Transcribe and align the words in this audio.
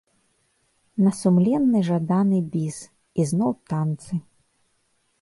На 1.07 1.11
сумленны 1.19 1.79
жаданы 1.91 2.39
біс, 2.57 2.77
і 3.21 3.31
зноў 3.33 3.51
танцы. 3.75 4.13